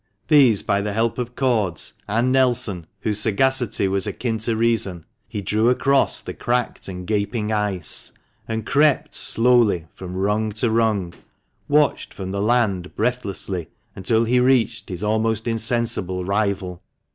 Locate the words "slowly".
9.13-9.85